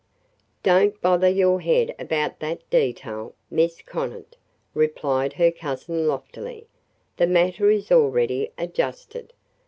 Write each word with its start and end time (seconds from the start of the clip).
"Don't 0.63 0.99
bother 0.99 1.29
your 1.29 1.61
head 1.61 1.93
about 1.99 2.39
that 2.39 2.67
detail, 2.71 3.35
Miss 3.51 3.83
Conant," 3.83 4.35
replied 4.73 5.33
her 5.33 5.51
cousin 5.51 6.07
loftily. 6.07 6.65
"The 7.17 7.27
matter 7.27 7.69
is 7.69 7.91
already 7.91 8.51
adjusted. 8.57 9.31